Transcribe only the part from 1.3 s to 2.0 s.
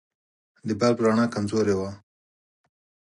کمزورې وه.